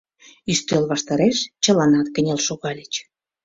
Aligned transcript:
Ӱстел 0.51 0.83
ваштареш 0.91 1.37
чыланат 1.63 2.07
кынел 2.15 2.39
шогальыч. 2.47 2.93